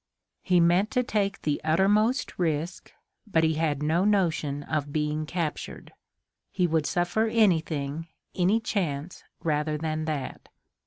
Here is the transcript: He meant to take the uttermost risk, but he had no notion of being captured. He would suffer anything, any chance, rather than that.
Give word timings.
He 0.41 0.59
meant 0.59 0.89
to 0.97 1.03
take 1.03 1.43
the 1.43 1.61
uttermost 1.63 2.39
risk, 2.39 2.91
but 3.27 3.43
he 3.43 3.53
had 3.53 3.83
no 3.83 4.03
notion 4.03 4.63
of 4.63 4.91
being 4.91 5.27
captured. 5.27 5.93
He 6.49 6.65
would 6.65 6.87
suffer 6.87 7.27
anything, 7.27 8.07
any 8.33 8.59
chance, 8.61 9.23
rather 9.43 9.77
than 9.77 10.05
that. 10.05 10.49